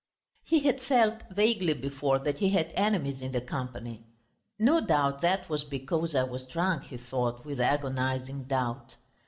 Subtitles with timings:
[0.43, 4.07] He had felt vaguely before that he had enemies in the company.
[4.57, 8.95] "No doubt that was because I was drunk," he thought with agonising doubt.